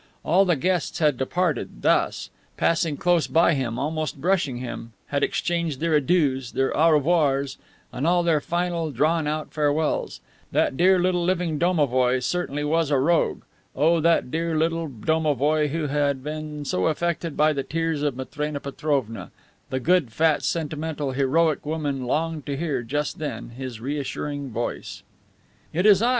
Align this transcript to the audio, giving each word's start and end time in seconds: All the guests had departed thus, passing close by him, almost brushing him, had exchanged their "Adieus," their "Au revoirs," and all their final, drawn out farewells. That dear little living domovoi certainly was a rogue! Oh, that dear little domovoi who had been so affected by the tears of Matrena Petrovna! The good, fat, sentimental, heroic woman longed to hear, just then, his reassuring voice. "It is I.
All 0.25 0.45
the 0.45 0.55
guests 0.55 0.97
had 0.97 1.15
departed 1.17 1.83
thus, 1.83 2.31
passing 2.57 2.97
close 2.97 3.27
by 3.27 3.53
him, 3.53 3.77
almost 3.77 4.19
brushing 4.19 4.57
him, 4.57 4.93
had 5.09 5.21
exchanged 5.23 5.79
their 5.79 5.93
"Adieus," 5.93 6.49
their 6.53 6.75
"Au 6.75 6.89
revoirs," 6.93 7.59
and 7.93 8.07
all 8.07 8.23
their 8.23 8.41
final, 8.41 8.89
drawn 8.89 9.27
out 9.27 9.53
farewells. 9.53 10.19
That 10.51 10.75
dear 10.75 10.97
little 10.97 11.23
living 11.23 11.59
domovoi 11.59 12.19
certainly 12.23 12.63
was 12.63 12.89
a 12.89 12.97
rogue! 12.97 13.43
Oh, 13.75 13.99
that 13.99 14.31
dear 14.31 14.57
little 14.57 14.87
domovoi 14.87 15.67
who 15.67 15.85
had 15.85 16.23
been 16.23 16.65
so 16.65 16.87
affected 16.87 17.37
by 17.37 17.53
the 17.53 17.61
tears 17.61 18.01
of 18.01 18.15
Matrena 18.15 18.59
Petrovna! 18.59 19.29
The 19.69 19.79
good, 19.79 20.11
fat, 20.11 20.41
sentimental, 20.41 21.11
heroic 21.11 21.63
woman 21.63 22.05
longed 22.05 22.47
to 22.47 22.57
hear, 22.57 22.81
just 22.81 23.19
then, 23.19 23.49
his 23.51 23.79
reassuring 23.79 24.49
voice. 24.49 25.03
"It 25.71 25.85
is 25.85 26.01
I. 26.01 26.09